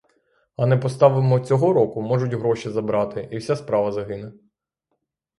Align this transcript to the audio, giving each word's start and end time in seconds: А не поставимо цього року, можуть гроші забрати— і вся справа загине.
А 0.57 0.65
не 0.65 0.77
поставимо 0.77 1.39
цього 1.39 1.73
року, 1.73 2.01
можуть 2.01 2.33
гроші 2.33 2.69
забрати— 2.69 3.27
і 3.31 3.37
вся 3.37 3.55
справа 3.55 3.91
загине. 3.91 4.31